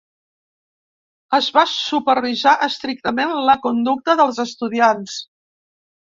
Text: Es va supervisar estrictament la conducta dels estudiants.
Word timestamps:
Es 1.37 1.49
va 1.57 1.63
supervisar 1.73 2.55
estrictament 2.69 3.35
la 3.51 3.57
conducta 3.67 4.19
dels 4.23 4.43
estudiants. 4.47 5.21